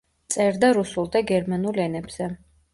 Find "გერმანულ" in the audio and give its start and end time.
1.33-1.81